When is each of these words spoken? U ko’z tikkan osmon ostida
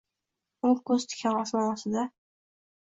U 0.69 0.71
ko’z 0.91 1.07
tikkan 1.11 1.39
osmon 1.43 1.71
ostida 1.77 2.09